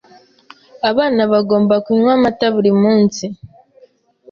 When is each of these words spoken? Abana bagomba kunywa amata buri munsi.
Abana 0.89 1.21
bagomba 1.31 1.75
kunywa 1.85 2.11
amata 2.17 2.45
buri 2.55 2.71
munsi. 2.81 3.25